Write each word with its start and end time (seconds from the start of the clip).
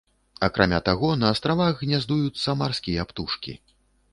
Акрамя 0.45 0.77
таго, 0.87 1.11
на 1.23 1.27
астравах 1.33 1.83
гняздуюцца 1.85 2.57
марскія 2.63 3.07
птушкі. 3.13 3.53